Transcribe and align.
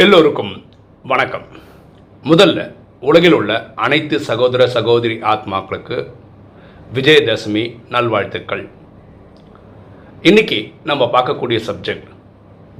எல்லோருக்கும் 0.00 0.64
வணக்கம். 1.02 1.42
முதல்ல 2.24 2.74
உலகில் 3.00 3.32
உள்ள 3.32 3.72
அனைத்து 3.74 4.20
சகோதர 4.20 4.68
சகோதரி 4.68 5.16
ஆத்மாக்களுக்கு 5.22 6.12
விஜயதசமி 6.94 7.80
நல்வாழ்த்துக்கள். 7.88 8.68
இன்னைக்கு 10.22 10.72
நம்ம 10.84 11.04
பார்க்கக்கூடிய 11.04 11.60
சப்ஜெக்ட் 11.66 12.08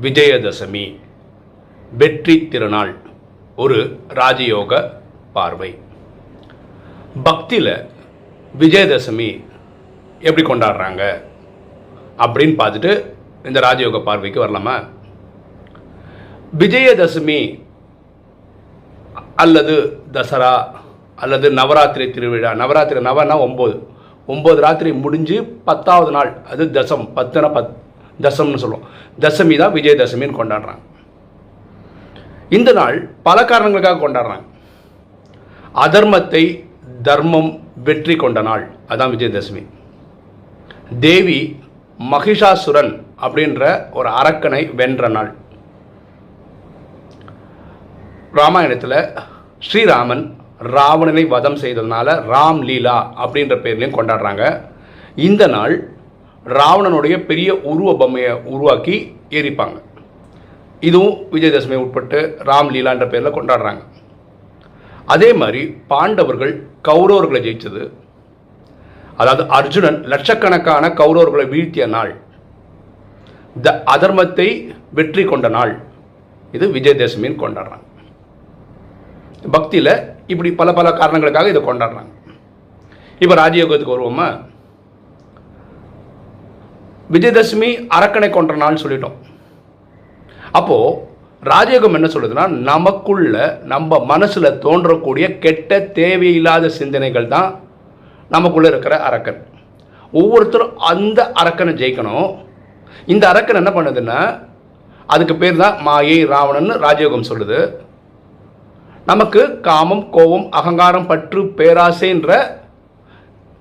விஜயதசமி 0.00 0.98
வெற்றி 1.92 2.48
திருநாள் 2.48 2.96
ஒரு 3.56 4.00
ராஜயோக 4.08 4.90
பார்வை. 5.32 5.78
பக்தியில் 7.22 7.86
விஜயதசமி 8.58 9.44
எப்படி 10.20 10.46
கொண்டாடுறாங்க? 10.46 11.22
அப்படின்னு 12.18 12.60
பார்த்துட்டு 12.62 13.12
இந்த 13.46 13.60
ராஜயோக 13.60 14.04
பார்வைக்கு 14.04 14.44
வரலாமா? 14.44 14.88
விஜயதசமி 16.58 17.62
அல்லது 19.36 19.98
தசரா 20.12 20.66
அல்லது 21.16 21.50
நவராத்திரி 21.50 22.10
திருவிழா. 22.10 22.52
நவராத்திரி 22.52 23.00
நவனா 23.00 23.34
ஒம்பது. 23.36 23.78
ஒம்பது 24.28 24.54
ராத்திரி 24.54 24.92
முடிஞ்சு 24.92 25.44
பத்தாவது 25.64 26.10
நாள். 26.10 26.36
அது 26.50 26.64
தசம். 26.64 27.08
பத்துனா 27.16 27.52
பத் 27.52 27.68
தசம்னு 28.20 28.56
சொல்லுவோம். 28.56 28.82
தசமி 29.20 29.58
தான் 29.58 29.72
விஜயதசமின்னு 29.72 30.36
கொண்டாடுறாங்க. 30.40 30.78
இந்த 32.48 32.72
நாள் 32.72 33.10
பல 33.22 33.44
காரணங்களுக்காக 33.44 34.08
கொண்டாடுறாங்க. 34.08 34.42
அதர்மத்தை 35.74 36.64
தர்மம் 37.02 37.60
வெற்றி 37.84 38.16
கொண்ட 38.16 38.42
நாள். 38.42 38.70
அதான் 38.88 39.16
விஜயதசமி. 39.16 39.66
தேவி 41.00 41.60
மகிஷாசுரன் 42.10 43.02
அப்படின்ற 43.22 43.92
ஒரு 43.92 44.08
அரக்கனை 44.08 44.74
வென்ற 44.74 45.08
நாள். 45.08 45.34
ராமாயணத்தில் 48.38 48.98
ஸ்ரீராமன் 49.66 50.24
ராவணனை 50.74 51.22
வதம் 51.32 51.56
செய்ததுனால 51.62 52.08
ராம் 52.32 52.60
லீலா 52.68 52.98
அப்படின்ற 53.22 53.54
பேர்லையும் 53.64 53.96
கொண்டாடுறாங்க. 53.96 54.44
இந்த 55.28 55.42
நாள் 55.54 55.74
ராவணனுடைய 56.58 57.14
பெரிய 57.30 57.48
உருவ 57.72 57.94
பொம்மையை 58.02 58.34
உருவாக்கி 58.52 58.96
எரிப்பாங்க. 59.38 59.78
இதுவும் 60.88 61.16
விஜயதசமி 61.34 61.78
உட்பட்டு 61.84 62.20
ராம் 62.50 62.70
லீலான்ற 62.74 63.08
பேரில் 63.14 63.36
கொண்டாடுறாங்க. 63.38 63.82
அதே 65.14 65.32
மாதிரி 65.40 65.62
பாண்டவர்கள் 65.92 66.54
கௌரவர்களை 66.88 67.42
ஜெயித்தது 67.48 67.84
அதாவது 69.20 69.44
அர்ஜுனன் 69.58 70.00
லட்சக்கணக்கான 70.14 70.84
கௌரவர்களை 71.00 71.46
வீழ்த்திய 71.54 71.86
நாள். 71.96 72.12
த 73.64 73.68
அதர்மத்தை 73.94 74.50
வெற்றி 74.98 75.22
கொண்ட 75.24 75.48
நாள். 75.58 75.72
இது 76.56 76.66
விஜயதசமின்னு 76.76 77.42
கொண்டாடுறாங்க. 77.44 77.86
பக்தியில் 79.56 79.92
இப்படி 80.32 80.50
பல 80.60 80.70
பல 80.78 80.88
காரணங்களுக்காக 81.00 81.52
இதை 81.52 81.62
கொண்டாடுறாங்க. 81.66 82.10
இப்போ 83.22 83.34
ராஜயோகத்துக்கு 83.42 83.96
வருவோமா? 83.96 84.28
விஜயதசமி 87.14 87.70
அரக்கனை 87.98 88.28
கொன்ற 88.34 88.54
நாள்னு 88.62 88.82
சொல்லிட்டோம். 88.82 89.16
அப்போது 90.58 91.08
ராஜயோகம் 91.52 91.96
என்ன 91.98 92.08
சொல்லுதுன்னா 92.12 92.44
நமக்குள்ள 92.70 93.34
நம்ம 93.72 93.98
மனசில் 94.12 94.56
தோன்றக்கூடிய 94.64 95.26
கெட்ட 95.44 95.80
தேவையில்லாத 95.98 96.70
சிந்தனைகள் 96.78 97.32
தான் 97.34 97.48
நமக்குள்ளே 98.34 98.68
இருக்கிற 98.72 98.94
அரக்கன். 99.08 99.40
ஒவ்வொருத்தரும் 100.20 100.74
அந்த 100.90 101.20
அரக்கனை 101.42 101.72
ஜெயிக்கணும். 101.82 102.28
இந்த 103.12 103.24
அரக்கன் 103.32 103.60
என்ன 103.62 103.72
பண்ணுதுன்னா 103.76 104.18
அதுக்கு 105.14 105.36
பேர் 105.42 105.62
தான் 105.64 105.78
மாயை 105.86 106.18
ராவணன் 106.34 106.72
ராஜயோகம் 106.86 107.28
சொல்லுது. 107.30 107.60
நமக்கு 109.08 109.42
காமம் 109.68 110.04
கோபம் 110.10 110.46
அகங்காரம் 110.58 111.06
பற்று 111.10 111.40
பேராசைன்ற 111.58 112.30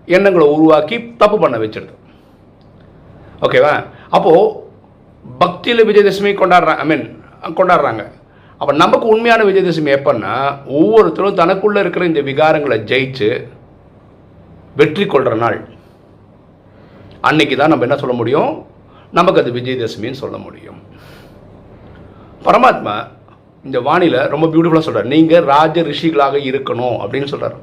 எண்ணங்களை 0.07 0.45
உருவாக்கி 0.55 0.97
தப்பு 1.21 1.37
பண்ண 1.39 1.57
வச்சிருது 1.57 1.93
ஓகேவா? 3.45 3.73
அப்போது 4.15 4.67
பக்தியில் 5.41 5.87
விஜயதசமி 5.89 6.31
கொண்டாடுறாங்க 6.39 6.83
ஐ 6.83 6.87
மீன் 6.91 7.05
கொண்டாடுறாங்க. 7.59 8.03
அப்போ 8.61 8.71
நமக்கு 8.83 9.05
உண்மையான 9.13 9.41
விஜயதசமி 9.49 9.91
எப்போன்னா 9.97 10.33
ஒவ்வொருத்தரும் 10.79 11.39
தனக்குள்ளே 11.41 11.81
இருக்கிற 11.83 12.05
இந்த 12.11 12.21
விகாரங்களை 12.29 12.77
ஜெயிச்சு 12.91 13.29
வெற்றி 14.79 15.05
கொள்கிற 15.05 15.35
நாள். 15.43 15.59
அன்னைக்கு 17.29 17.55
தான் 17.57 17.71
நம்ம 17.71 17.85
என்ன 17.87 17.97
சொல்ல 18.01 18.15
முடியும்? 18.19 18.51
நமக்கு 19.17 19.41
அது 19.41 19.51
விஜயதசமின்னு 19.59 20.21
சொல்ல 20.23 20.37
முடியும். 20.37 20.81
பரமாத்மா 22.47 22.95
இந்த 23.63 23.79
வானில 23.79 24.27
ரொம்ப 24.27 24.47
பியூட்டிஃபுல்லாக 24.47 24.79
சொல்கிறார் 24.79 25.11
நீங்கள் 25.13 25.43
ராஜ 25.43 25.81
ரிஷிகளாக 25.81 26.35
இருக்கணும் 26.51 26.97
அப்படின்னு 27.03 27.25
சொல்கிறார் 27.25 27.57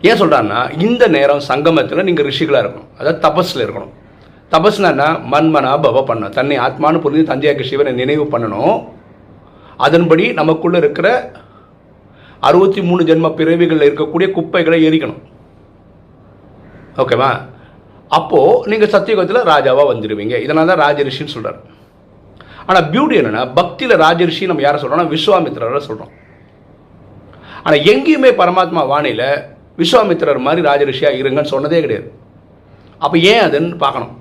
ஏன் 0.00 0.18
சொல்கிறாருன்னா 0.20 0.82
இந்த 0.82 1.06
நேரம் 1.08 1.40
சங்கமத்தில் 1.40 2.04
நீங்கள் 2.04 2.26
ரிஷிகளாக 2.26 2.62
இருக்கணும். 2.64 2.90
அதாவது 2.98 3.18
தபஸில் 3.26 3.64
இருக்கணும். 3.66 3.92
தபஸ்னா 4.50 5.06
மண்மனா 5.32 5.72
பவ 5.84 6.04
பண்ண. 6.04 6.28
தன்னை 6.28 6.58
ஆத்மானு 6.58 7.02
புரிஞ்சு 7.04 7.30
தந்தையாக்கு 7.30 7.64
சிவனை 7.64 7.92
நினைவு 7.92 8.24
பண்ணணும். 8.24 8.84
அதன்படி 9.76 10.32
நமக்குள்ளே 10.32 10.78
இருக்கிற 10.78 11.08
அறுபத்தி 12.40 12.82
மூணு 12.82 13.02
ஜென்ம 13.02 13.34
பிறவிகளில் 13.34 13.88
இருக்கக்கூடிய 13.88 14.32
குப்பைகளை 14.32 14.78
எரிக்கணும். 14.88 15.22
ஓகேவா? 16.96 17.30
அப்போது 18.08 18.68
நீங்கள் 18.70 18.90
சத்தியுகத்தில் 18.90 19.48
ராஜாவாக 19.52 19.90
வந்துடுவீங்க 19.92 20.34
இதனால 20.44 20.64
தான் 20.64 20.82
ராஜரிஷின்னு 20.84 21.34
சொல்கிறார் 21.36 21.60
ஆனால் 22.68 22.86
பியூட்டி 22.92 23.16
என்னென்னா 23.20 23.42
பக்தியில் 23.58 24.00
ராஜரிஷி 24.04 24.46
நம்ம 24.50 24.62
யாரை 24.64 24.78
சொல்கிறோம்னா 24.82 25.08
விஸ்வாமித்திரரை 25.14 25.82
சொல்கிறோம் 25.88 26.12
ஆனால் 27.64 27.84
எங்கேயுமே 27.92 28.30
பரமாத்மா 28.40 28.82
வாணியில் 28.92 29.28
விஸ்வாமித்திரர் 29.80 30.46
மாதிரி 30.46 30.62
ராஜரிஷியாக 30.68 31.20
இருங்கன்னு 31.22 31.52
சொன்னதே 31.54 31.80
கிடையாது. 31.84 32.08
அப்போ 33.04 33.16
ஏன் 33.32 33.44
அதுன்னு 33.46 33.76
பார்க்கணும். 33.84 34.14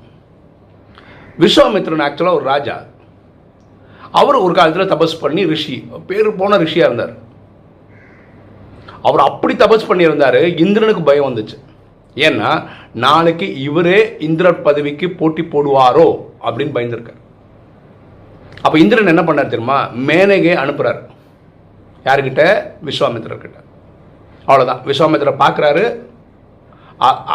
விஸ்வாமித்திரன் 1.43 2.03
ஆக்சுவலாக 2.05 2.39
ஒரு 2.39 2.45
ராஜா. 2.53 2.75
அவர் 4.19 4.43
ஒரு 4.45 4.53
காலத்தில் 4.57 4.91
தபஸ் 4.93 5.21
பண்ணி 5.21 5.41
ரிஷி 5.53 5.75
பேர் 6.09 6.29
போன 6.41 6.57
ரிஷியாக 6.63 6.89
இருந்தார். 6.89 7.13
அவர் 9.07 9.27
அப்படி 9.29 9.53
தபஸ் 9.63 9.89
பண்ணியிருந்தார் 9.89 10.39
இந்திரனுக்கு 10.63 11.01
பயம் 11.09 11.27
வந்துச்சு. 11.29 11.57
ஏன்னா 12.27 12.49
நாளைக்கு 13.05 13.47
இவரே 13.67 13.99
இந்திர 14.27 14.47
பதவிக்கு 14.67 15.07
போட்டி 15.19 15.43
போடுவாரோ 15.53 16.07
அப்படின்னு 16.45 16.75
பயந்துருக்கார். 16.77 17.21
அப்போ 18.63 18.77
இந்திரன் 18.83 19.11
என்ன 19.13 19.23
பண்ணார் 19.27 19.53
தெரியுமா? 19.53 19.77
மேனகே 20.09 20.53
அனுப்புகிறார் 20.63 21.01
யாருக்கிட்ட 22.07 22.43
விஸ்வாமித்திரர்கிட்ட. 22.87 23.59
அவ்வளோதான் 24.47 24.81
விஸ்வாமித்திரர் 24.89 25.41
பார்க்குறாரு. 25.43 25.83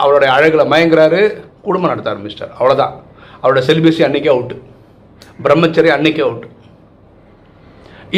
அவருடைய 0.00 0.30
அழகில் 0.34 0.70
மயங்குறாரு. 0.72 1.20
குடும்பம் 1.66 1.92
நடத்த 1.92 2.12
ஆரம்பிச்சிட்டார். 2.12 2.54
அவ்வளோதான் 2.58 2.94
அவரோட 3.42 3.60
செலிபஸி 3.68 4.02
அன்னைக்கே 4.06 4.32
அவுட்டு. 4.34 4.56
பிரம்மச்சரி 5.44 5.90
அன்னைக்கே 5.96 6.22
அவுட்டு. 6.26 6.48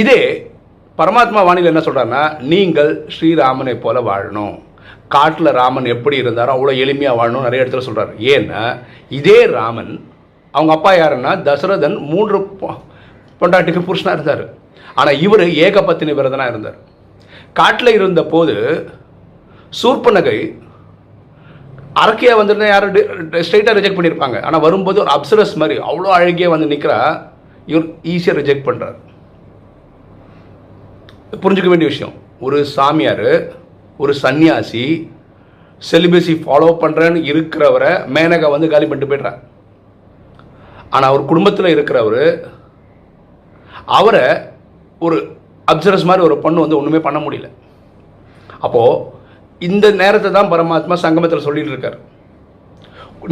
இதே 0.03 0.21
பரமாத்மா 0.99 1.41
வாணியில் 1.47 1.71
என்ன 1.71 1.83
சொல்கிறாருன்னா 1.85 2.23
நீங்கள் 2.53 2.93
ஸ்ரீராமனை 3.15 3.75
போல 3.85 4.01
வாழணும். 4.11 4.55
காட்டில் 5.15 5.57
ராமன் 5.61 5.87
எப்படி 5.95 6.17
இருந்தாரோ 6.23 6.53
அவ்வளோ 6.55 6.75
எளிமையாக 6.85 7.19
வாழணும் 7.19 7.47
நிறைய 7.47 7.65
இடத்துல 7.65 7.85
சொல்கிறார் 7.87 8.12
ஏன்னா 8.35 8.62
இதே 9.19 9.41
ராமன் 9.57 9.93
அவங்க 10.55 10.73
அப்பா 10.77 10.93
யாருன்னா 10.93 11.33
தசரதன் 11.49 11.97
மூன்று 12.12 12.39
பொண்டாட்டிக்கு 13.43 13.87
புருஷனாக 13.89 14.17
இருந்தார். 14.19 14.45
ஆனால் 15.01 15.21
இவர் 15.27 15.45
ஏகபத்தினி 15.67 16.13
விரதனாக 16.19 16.53
இருந்தார். 16.55 16.79
காட்டில் 17.61 17.97
இருந்த 17.99 18.21
போது 18.35 18.57
சூர்பனகை 19.81 20.39
அரக்கியாக 22.03 22.39
வந்திருந்தா 22.39 22.69
யாரும் 22.73 22.95
ஸ்ட்ரைட்டாக 23.47 23.77
ரிஜெக்ட் 23.79 23.97
பண்ணியிருப்பாங்க 23.97 24.39
ஆனால் 24.49 24.63
வரும்போது 24.67 24.99
ஒரு 25.05 25.11
அப்சரஸ் 25.17 25.55
மாதிரி 25.63 25.75
அவ்வளோ 25.89 26.13
அழகியாக 26.19 26.53
வந்து 26.55 26.69
நிற்கிறா 26.73 26.99
இவர் 27.71 27.87
ஈஸியாக 28.12 28.39
ரிஜெக்ட் 28.41 28.69
பண்ணுறார் 28.69 28.99
புரிஞ்சுக்க 31.43 31.71
வேண்டிய 31.73 31.88
விஷயம். 31.93 32.15
ஒரு 32.47 32.59
சாமியார் 32.77 33.29
ஒரு 34.03 34.12
சன்னியாசி 34.23 34.85
செலிபஸி 35.83 36.35
ஃபாலோ 36.43 36.71
பண்ணுறேன்னு 36.83 37.21
இருக்கிறவரை 37.31 37.93
மேனகா 38.17 38.49
வந்து 38.55 38.73
காலி 38.73 38.87
பண்ணிட்டு 38.88 39.11
போய்ட்றார். 39.12 39.38
ஆனால் 40.95 41.11
அவர் 41.11 41.31
குடும்பத்தில் 41.31 41.75
இருக்கிறவர் 41.75 42.25
அவரை 43.99 44.25
ஒரு 45.06 45.17
அப்சரஸ் 45.73 46.08
மாதிரி 46.08 46.26
ஒரு 46.29 46.37
பொண்ணு 46.44 46.64
வந்து 46.64 46.79
ஒன்றுமே 46.79 47.00
பண்ண 47.08 47.19
முடியல. 47.26 47.49
அப்போது 48.67 49.20
இந்த 49.69 49.87
நேரத்தை 50.00 50.31
தான் 50.37 50.50
பரமாத்மா 50.52 50.96
சங்கமத்தில் 51.05 51.46
சொல்லிட்டு 51.46 51.73
இருக்கார். 51.75 51.99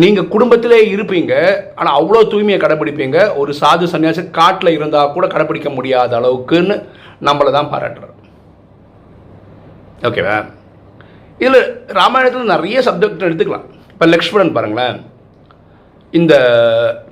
நீங்கள் 0.03 0.31
குடும்பத்திலே 0.33 0.79
இருப்பீங்க 0.95 1.33
ஆனால் 1.79 1.97
அவ்வளோ 1.99 2.21
தூய்மையை 2.33 2.59
கடைப்பிடிப்பீங்க 2.63 3.19
ஒரு 3.41 3.53
சாது 3.61 3.87
சன்னியாசி 3.93 4.23
காட்டில் 4.39 4.77
இருந்தால் 4.77 5.13
கூட 5.17 5.27
கடைப்பிடிக்க 5.33 5.71
முடியாத 5.77 6.19
அளவுக்குன்னு 6.21 6.77
நம்மளை 7.29 7.51
தான் 7.57 7.71
பாராட்டுறார். 7.73 8.15
ஓகேவா 10.09 10.37
இதில் 11.41 11.61
ராமாயணத்தில் 11.99 12.53
நிறைய 12.55 12.79
சப்ஜெக்ட் 12.89 13.27
எடுத்துக்கலாம். 13.29 13.67
இப்போ 13.93 14.07
லக்ஷ்மணன் 14.15 14.55
பாருங்களேன். 14.57 14.99
இந்த 16.19 16.35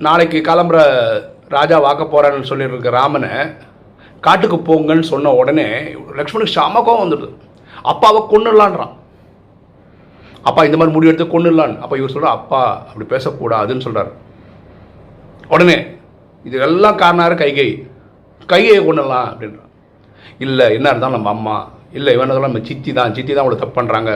நாளைக்கு 0.07 0.39
கிளம்புற 0.47 0.79
ராஜா 1.55 1.77
வாக்க 1.85 2.03
போகிறான்னு 2.13 2.49
சொல்லியிருக்க 2.51 2.97
ராமனை 2.99 3.31
காட்டுக்கு 4.25 4.57
போங்கன்னு 4.69 5.05
சொன்ன 5.11 5.33
உடனே 5.41 5.67
லக்ஷ்மணுக்கு 6.19 6.55
செம 6.57 6.81
கோவம் 6.87 7.03
வந்துடுது. 7.03 7.29
அப்பாவை 7.91 8.19
கொண்டுடலான்றான் 8.31 8.93
அப்பா 10.49 10.61
இந்த 10.67 10.77
மாதிரி 10.79 10.95
முடிவு 10.95 11.11
எடுத்து 11.11 11.27
கொண்டுடலான்னு 11.33 11.81
அப்போ 11.83 11.95
இவர் 11.99 12.13
சொல்கிறார் 12.15 12.37
அப்பா 12.39 12.61
அப்படி 12.89 13.07
பேசக்கூடாதுன்னு 13.13 13.85
சொல்கிறார் 13.87 14.11
உடனே 15.53 15.77
இது 16.47 16.57
எல்லாம் 16.67 16.99
காரணம் 17.01 17.41
கைகை. 17.43 17.69
கைகையை 18.51 18.79
கொண்டுடலாம் 18.87 19.27
அப்படின்றான். 19.31 19.71
இல்லை 20.45 20.65
என்ன 20.77 20.91
இருந்தாலும் 20.91 21.17
நம்ம 21.17 21.31
அம்மா. 21.35 21.55
இல்லை 21.97 22.11
இவன் 22.15 22.27
இருந்தாலும் 22.27 22.49
நம்ம 22.49 22.67
சித்தி 22.69 22.91
தான். 22.99 23.13
சித்தி 23.17 23.31
தான் 23.31 23.43
அவ்வளோ 23.43 23.59
தப்பு 23.61 23.77
பண்ணுறாங்க 23.79 24.11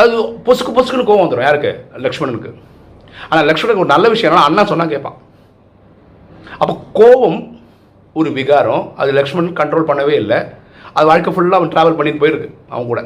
அது 0.00 0.14
பொசுக்கு 0.46 0.72
பொசுக்குன்னு 0.76 1.08
கோவம் 1.08 1.24
வந்துடும் 1.24 1.48
யாருக்கு? 1.48 1.72
லக்ஷ்மணனுக்கு. 2.04 2.50
ஆனால் 3.30 3.46
லக்ஷ்மணனுக்கு 3.50 3.84
ஒரு 3.84 3.94
நல்ல 3.94 4.08
விஷயம் 4.14 4.46
அண்ணா 4.48 4.64
சொன்னால் 4.72 4.92
கேட்பான். 4.94 5.18
அப்போ 6.60 6.74
கோபம் 6.98 7.38
ஒரு 8.20 8.28
விகாரம். 8.38 8.84
அது 9.00 9.10
லக்ஷ்மணன் 9.18 9.58
கண்ட்ரோல் 9.60 9.88
பண்ணவே 9.90 10.14
இல்லை. 10.22 10.38
அது 10.96 11.04
வாழ்க்கை 11.10 11.32
ஃபுல்லாக 11.34 11.60
அவன் 11.60 11.72
ட்ராவல் 11.74 11.98
பண்ணிட்டு 11.98 12.22
போயிருக்கு 12.22 12.48
அவன் 12.72 12.90
கூட. 12.92 13.00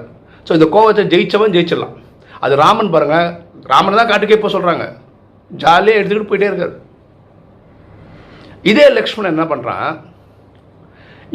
ஸோ 0.46 0.52
இந்த 0.58 0.66
கோவத்தை 0.74 1.02
ஜெயிச்சவன் 1.12 1.54
ஜெயிச்சிடலாம். 1.56 1.94
அது 2.44 2.54
ராமன் 2.64 2.92
பாருங்கள் 2.94 3.28
ராமன் 3.72 3.98
தான் 3.98 4.10
காட்டுக்கே 4.10 4.38
இப்போ 4.38 4.50
சொல்கிறாங்க 4.54 4.86
ஜாலியாக 5.50 5.98
எடுத்துக்கிட்டு 6.00 6.30
போயிட்டே 6.30 6.50
இருக்கார். 6.50 6.74
இதே 8.70 8.86
லக்ஷ்மணன் 8.98 9.34
என்ன 9.34 9.44
பண்ணுறான் 9.52 9.88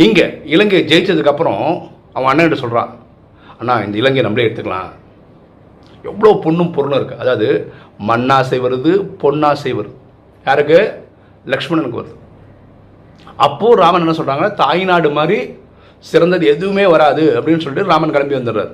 இங்கே 0.05 0.25
இலங்கையை 0.53 0.83
ஜெயிச்சதுக்கப்புறம் 0.91 1.63
அவன் 2.15 2.29
அண்ணன்கிட்ட 2.31 2.59
சொல்கிறான் 2.63 2.91
அண்ணா 3.59 3.73
இந்த 3.85 3.95
இலங்கையை 4.01 4.23
நம்மளே 4.25 4.45
எடுத்துக்கலாம். 4.47 4.89
எவ்வளோ 6.09 6.29
பொண்ணும் 6.43 6.73
பொருளும் 6.75 6.99
இருக்குது 6.99 7.21
அதாவது 7.23 7.47
மண்ணாசை 8.09 8.59
வருது 8.65 8.91
பொன்னாசை 9.21 9.71
வருது. 9.79 9.95
யாருக்கு? 10.45 10.79
லக்ஷ்மணனுக்கு 11.53 11.99
வருது. 12.01 12.15
அப்போது 13.47 13.79
ராமன் 13.81 14.03
என்ன 14.05 14.15
சொல்கிறாங்க 14.19 14.47
தாய்நாடு 14.61 15.09
மாதிரி 15.17 15.37
சிறந்தது 16.09 16.45
எதுவுமே 16.53 16.85
வராது 16.95 17.23
அப்படின்னு 17.37 17.63
சொல்லிட்டு 17.63 17.91
ராமன் 17.91 18.13
கிளம்பி 18.15 18.37
வந்துடுறாரு. 18.37 18.73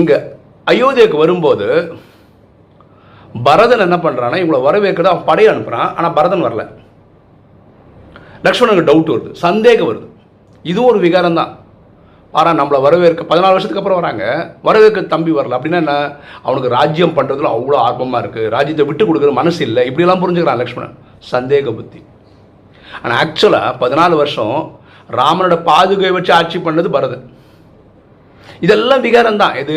இங்கே 0.00 0.16
அயோத்தியாவுக்கு 0.72 1.22
வரும்போது 1.24 1.66
பரதன் 3.46 3.84
என்ன 3.86 3.96
பண்ணுறான்னா 4.04 4.38
இவங்களை 4.40 4.60
வரவேற்கிறது 4.68 5.12
அவன் 5.12 5.28
படையை 5.30 5.48
அனுப்புகிறான் 5.52 5.90
ஆனால் 5.96 6.16
பரதன் 6.18 6.46
வரல. 6.46 6.62
லக்ஷ்மணனுக்கு 8.46 8.88
டவுட் 8.90 9.12
வருது 9.14 9.32
சந்தேகம் 9.46 9.90
வருது. 9.90 10.06
இதுவும் 10.62 10.90
ஒரு 10.92 11.00
விகாரம் 11.06 11.38
தான். 11.40 11.52
ஆனால் 12.38 12.58
நம்மளை 12.58 12.78
வரவேற்க 12.86 13.22
பதினாலு 13.30 13.54
வருஷத்துக்கு 13.54 13.82
அப்புறம் 13.82 14.00
வராங்க. 14.00 14.24
வரவேற்க 14.66 15.00
தம்பி 15.14 15.32
வரல. 15.38 15.56
அப்படின்னா 15.56 15.80
என்ன? 15.84 15.94
அவனுக்கு 16.46 16.68
ராஜ்யம் 16.76 17.16
பண்ணுறதுல 17.16 17.50
அவ்வளோ 17.56 17.78
ஆர்வமாக 17.86 18.20
இருக்குது 18.22 18.52
ராஜ்யத்தை 18.56 18.84
விட்டு 18.88 19.04
கொடுக்குற 19.06 19.32
மனசு 19.40 19.60
இல்லை. 19.68 19.82
இப்படிலாம் 19.90 20.22
புரிஞ்சுக்கிறான் 20.24 20.60
லக்ஷ்மணன். 20.62 20.94
சந்தேக 21.32 21.72
புத்தி. 21.78 22.00
ஆனால் 23.02 23.18
ஆக்சுவலாக 23.22 23.78
பதினாலு 23.82 24.14
வருஷம் 24.22 24.56
ராமனோட 25.18 25.56
பாதுகை 25.68 26.10
வச்சு 26.16 26.32
ஆட்சி 26.38 26.58
பண்ணது 26.66 26.88
பரதன். 26.96 27.24
இதெல்லாம் 28.66 29.04
விகாரம் 29.06 29.40
தான் 29.42 29.56
இது 29.62 29.76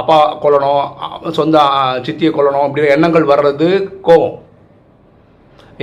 அப்பா 0.00 0.16
கொல்லணும் 0.42 1.32
சொந்த 1.38 1.58
சித்தியை 2.06 2.30
கொல்லணும் 2.34 2.64
அப்படிங்கிற 2.66 2.96
எண்ணங்கள் 2.96 3.30
வர்றது 3.32 3.68
கோபம். 4.08 4.36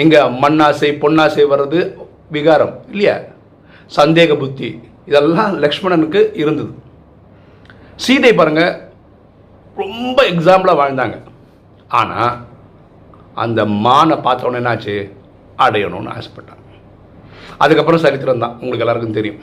இங்கே 0.03 0.21
மண்ணாசை 0.43 0.89
பொன்னாசை 1.03 1.45
வர்றது 1.53 1.79
விகாரம் 2.35 2.75
இல்லையா? 2.91 3.15
சந்தேக 3.97 4.31
புத்தி. 4.43 4.69
இதெல்லாம் 5.09 5.53
லக்ஷ்மணனுக்கு 5.63 6.21
இருந்தது. 6.41 6.71
சீதை 8.05 8.31
பாருங்க 8.39 8.63
ரொம்ப 9.81 10.17
எக்ஸாம்பிளாக 10.33 10.81
வாழ்ந்தாங்க. 10.81 11.17
ஆனால் 11.99 12.33
அந்த 13.43 13.59
மானை 13.85 14.15
பார்த்த 14.25 14.59
என்னாச்சு? 14.61 14.95
அடையணும்னு 15.65 16.13
ஆசைப்பட்டாங்க 16.15 16.63
அதுக்கப்புறம் 17.63 18.03
சரித்திரம் 18.03 18.43
தான். 18.43 18.55
உங்களுக்கு 18.61 18.83
எல்லாருக்கும் 18.85 19.17
தெரியும். 19.19 19.39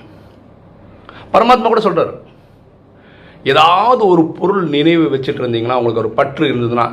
பரமாத்மா 1.33 1.69
கூட 1.71 1.83
சொல்கிறார் 1.87 2.13
ஏதாவது 3.53 4.03
ஒரு 4.13 4.23
பொருள் 4.39 4.63
நினைவு 4.75 5.07
வச்சுட்டு 5.15 5.43
இருந்தீங்கன்னா 5.43 5.79
உங்களுக்கு 5.81 6.03
ஒரு 6.03 6.11
பற்று 6.19 6.45
இருந்ததுன்னா 6.53 6.87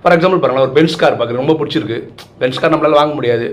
ஃபார் 0.00 0.14
எக்ஸாம்பிள் 0.16 0.40
பாருங்களேன் 0.42 0.66
ஒரு 0.66 0.76
பென்ஸ் 0.76 1.00
கார் 1.00 1.16
பார்க்குறது 1.18 1.42
ரொம்ப 1.42 1.54
பிடிச்சிருக்கு. 1.60 1.98
பென்ஸ் 2.40 2.60
கார் 2.60 2.72
நம்மளால் 2.74 3.00
வாங்க 3.00 3.14
முடியாது. 3.18 3.46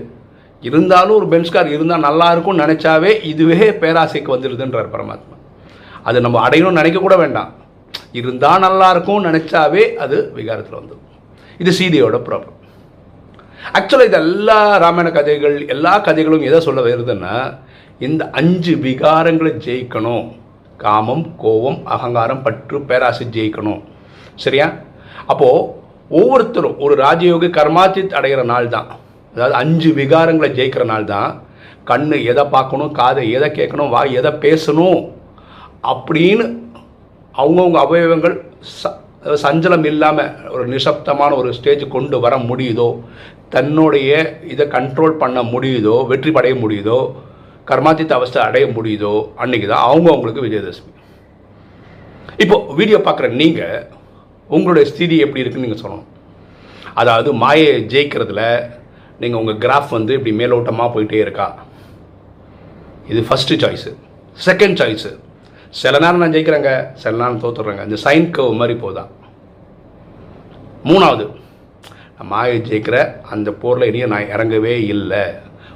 இருந்தாலும் 0.67 1.15
ஒரு 1.15 1.27
பென்ஸ் 1.27 1.53
கார் 1.55 1.69
இருந்தால் 1.75 2.05
நல்லா 2.07 2.31
இருக்கும்னு 2.31 2.63
நினச்சாவே 2.63 3.11
இதுவே 3.31 3.69
பேராசைக்கு 3.69 4.33
வந்துடுதுன்றார் 4.35 4.93
பரமாத்மா. 4.95 5.35
அது 6.03 6.21
நம்ம 6.21 6.47
அடையணும்னு 6.47 6.81
நினைக்க 6.81 6.99
கூட 6.99 7.15
வேண்டாம். 7.17 7.51
இருந்தால் 8.11 8.59
நல்லா 8.59 8.91
இருக்கும்னு 8.91 9.29
நினச்சாவே 9.29 9.83
அது 10.03 10.17
விகாரத்தில் 10.35 10.79
வந்துடும் 10.79 11.05
இது 11.57 11.71
சீதையோட 11.79 12.17
ப்ராப்ளம் 12.27 12.59
ஆக்சுவலாக 13.77 14.09
இது 14.09 14.17
எல்லா 14.17 14.77
ராமாயண 14.77 15.11
கதைகள் 15.11 15.67
எல்லா 15.67 15.99
கதைகளும் 15.99 16.47
எதை 16.47 16.59
சொல்ல 16.59 16.81
வருதுன்னா 16.81 17.35
இந்த 17.99 18.23
அஞ்சு 18.29 18.73
விகாரங்களை 18.75 19.51
ஜெயிக்கணும். 19.67 20.25
காமம் 20.77 21.25
கோபம் 21.37 21.79
அகங்காரம் 21.85 22.41
பற்று 22.41 22.81
பேராசை 22.81 23.27
ஜெயிக்கணும். 23.31 23.81
சரியா? 24.35 24.67
அப்போது 25.25 25.67
ஒவ்வொருத்தரும் 26.09 26.79
ஒரு 26.79 26.95
ராஜயோகி 27.03 27.49
கர்மாச்சித் 27.57 28.15
அடைகிற 28.19 28.43
நாள் 28.43 28.67
தான் 28.67 28.89
அதாவது 29.33 29.55
அஞ்சு 29.61 29.89
விகாரங்களை 29.99 30.49
ஜெயிக்கிற 30.57 30.83
நாள் 30.91 31.11
தான் 31.13 31.31
கண் 31.89 32.07
எதை 32.31 32.43
பார்க்கணும் 32.55 32.91
காதை 32.99 33.23
எதை 33.37 33.47
கேட்கணும் 33.59 33.93
வாய் 33.95 34.17
எதை 34.19 34.31
பேசணும் 34.45 34.99
அப்படின்னு 35.93 36.45
அவங்கவுங்க 37.35 37.79
அவயவங்கள் 37.85 38.35
ச 38.79 38.91
சஞ்சலம் 39.43 39.85
இல்லாமல் 39.91 40.31
ஒரு 40.53 40.63
நிசப்தமான 40.73 41.31
ஒரு 41.41 41.49
ஸ்டேஜ் 41.57 41.83
கொண்டு 41.95 42.15
வர 42.25 42.33
முடியுதோ 42.49 42.87
தன்னுடைய 43.53 44.11
இதை 44.53 44.65
கண்ட்ரோல் 44.75 45.19
பண்ண 45.21 45.39
முடியுதோ 45.53 45.95
வெற்றி 46.11 46.31
படைய 46.37 46.55
முடியுதோ 46.63 46.99
கர்மாதித்த 47.69 48.13
அவஸ்தை 48.19 48.39
அடைய 48.45 48.65
முடியுதோ 48.77 49.13
அன்றைக்கி 49.43 49.67
தான் 49.67 49.85
அவங்கவுங்களுக்கு 49.89 50.45
விஜயதசமி. 50.45 50.91
இப்போது 52.43 52.75
வீடியோ 52.79 52.99
பார்க்குற 53.05 53.27
நீங்கள் 53.41 53.85
உங்களுடைய 54.49 54.85
ஸ்திதி 54.91 55.17
எப்படி 55.25 55.41
இருக்குன்னு 55.41 55.67
நீங்கள் 55.67 55.83
சொல்லணும். 55.83 56.09
அதாவது 57.01 57.29
மாயை 57.43 57.69
ஜெயிக்கிறதுல 57.93 58.41
நீங்கள் 59.21 59.41
உங்கள் 59.41 59.59
கிராஃப் 59.63 59.91
வந்து 59.97 60.13
இப்படி 60.17 60.33
மேலோட்டமாக 60.39 60.89
போயிட்டே 60.95 61.19
இருக்கா? 61.25 61.47
இது 63.11 63.21
ஃபஸ்ட்டு 63.27 63.59
சாய்ஸு 63.63 63.91
செகண்ட் 64.47 64.79
சாய்ஸு 64.81 65.11
சில 65.81 65.99
நேரம் 66.03 66.21
நான் 66.23 66.33
ஜெயிக்கிறேங்க 66.35 66.71
சில 67.01 67.13
நேரம் 67.21 67.41
தோத்துடுறேங்க. 67.43 67.83
இந்த 67.87 67.97
சைன் 68.05 68.27
கவ் 68.37 68.59
மாதிரி 68.61 68.75
போதா 68.83 69.03
மூணாவது 70.89 71.25
நான் 72.17 72.29
மாயை 72.33 72.57
ஜெயிக்கிற 72.69 72.97
அந்த 73.33 73.49
போரில் 73.61 73.89
இனியும் 73.89 74.13
நான் 74.13 74.31
இறங்கவே 74.33 74.73
இல்லை. 74.93 75.23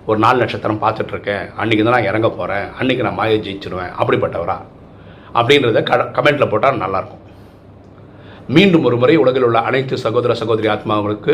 ஒரு 0.10 0.20
நாலு 0.24 0.38
நட்சத்திரம் 0.42 0.82
பார்த்துட்ருக்கேன். 0.84 1.46
அன்றைக்கி 1.62 1.84
தான் 1.84 1.96
நான் 1.98 2.10
இறங்க 2.12 2.28
போகிறேன் 2.40 2.68
அன்றைக்கி 2.80 3.06
நான் 3.08 3.20
மாயை 3.20 3.38
ஜெயிச்சிருவேன். 3.46 3.94
அப்படிப்பட்டவரா? 4.00 4.58
அப்படின்றத 5.40 5.82
க 5.90 5.96
கமெண்ட்டில் 6.18 6.52
போட்டால் 6.52 6.84
நல்லாயிருக்கும் 6.84 7.24
மீண்டும் 8.56 8.86
ஒரு 8.90 8.98
முறை 9.02 9.16
உலகில் 9.24 9.46
உள்ள 9.48 9.60
அனைத்து 9.70 9.96
சகோதர 10.06 10.34
சகோதரி 10.42 10.68
ஆத்மாவுக்கு 10.74 11.34